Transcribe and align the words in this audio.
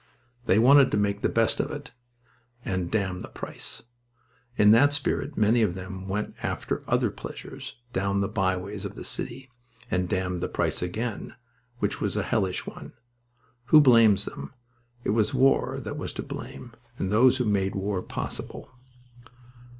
They 0.47 0.57
wanted 0.57 0.89
to 0.89 0.97
make 0.97 1.21
the 1.21 1.29
best 1.29 1.59
of 1.59 1.69
it 1.69 1.91
and 2.65 2.89
damn 2.89 3.19
the 3.19 3.27
price. 3.27 3.83
In 4.57 4.71
that 4.71 4.93
spirit 4.93 5.37
many 5.37 5.61
of 5.61 5.75
them 5.75 6.07
went 6.07 6.33
after 6.41 6.83
other 6.87 7.11
pleasures 7.11 7.75
down 7.93 8.19
the 8.19 8.27
byways 8.27 8.83
of 8.83 8.95
the 8.95 9.03
city, 9.03 9.51
and 9.91 10.09
damned 10.09 10.41
the 10.41 10.47
price 10.47 10.81
again, 10.81 11.35
which 11.77 12.01
was 12.01 12.17
a 12.17 12.23
hellish 12.23 12.65
one. 12.65 12.93
Who 13.65 13.79
blames 13.79 14.25
them? 14.25 14.55
It 15.03 15.11
was 15.11 15.35
war 15.35 15.79
that 15.83 15.97
was 15.99 16.13
to 16.13 16.23
blame, 16.23 16.73
and 16.97 17.11
those 17.11 17.37
who 17.37 17.45
made 17.45 17.75
war 17.75 18.01
possible. 18.01 18.71